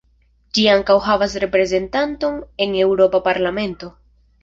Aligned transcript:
Ĝi 0.57 0.63
ankaŭ 0.75 0.95
havas 1.09 1.35
reprezentanton 1.45 2.43
en 2.67 2.77
Eŭropa 2.89 3.25
Parlamento. 3.33 3.97